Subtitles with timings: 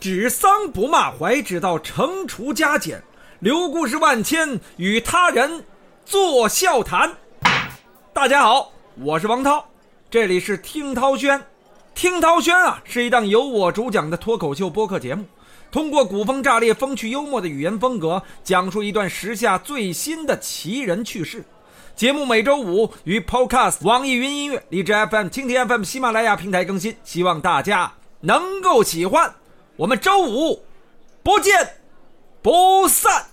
[0.00, 3.02] 指桑不骂槐，直到惩处加减，
[3.38, 5.62] 留故事万千，与他人
[6.06, 7.12] 作笑谈。
[8.14, 9.62] 大家好，我是王涛，
[10.10, 11.42] 这里是听涛轩。
[11.94, 15.26] 听涛轩啊，是一档由我主讲的脱口秀播客节目，
[15.70, 21.44] 通过古风炸裂、风趣幽默的语言风格，讲述一段时下最新的奇人趣事。
[21.94, 29.34] 节目每周五于 Podcast、网易云音乐、荔枝 FM、蜻蜓 FM、喜马拉雅平台更新，希望大家能够喜欢。
[29.80, 30.62] 我们周五
[31.22, 31.76] 不见
[32.42, 33.28] 不散。